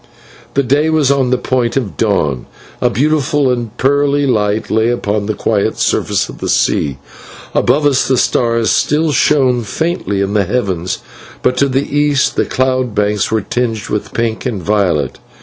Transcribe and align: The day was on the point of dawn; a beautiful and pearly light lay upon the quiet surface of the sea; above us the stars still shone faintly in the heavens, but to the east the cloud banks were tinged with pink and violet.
The 0.55 0.63
day 0.63 0.89
was 0.89 1.11
on 1.11 1.29
the 1.29 1.37
point 1.37 1.77
of 1.77 1.95
dawn; 1.95 2.47
a 2.81 2.89
beautiful 2.89 3.51
and 3.51 3.77
pearly 3.77 4.25
light 4.25 4.71
lay 4.71 4.89
upon 4.89 5.27
the 5.27 5.35
quiet 5.35 5.77
surface 5.77 6.27
of 6.27 6.39
the 6.39 6.49
sea; 6.49 6.97
above 7.53 7.85
us 7.85 8.07
the 8.07 8.17
stars 8.17 8.71
still 8.71 9.11
shone 9.11 9.61
faintly 9.61 10.19
in 10.21 10.33
the 10.33 10.45
heavens, 10.45 11.03
but 11.43 11.55
to 11.57 11.69
the 11.69 11.95
east 11.95 12.35
the 12.35 12.45
cloud 12.47 12.95
banks 12.95 13.29
were 13.29 13.41
tinged 13.41 13.89
with 13.89 14.11
pink 14.11 14.43
and 14.47 14.63
violet. 14.63 15.19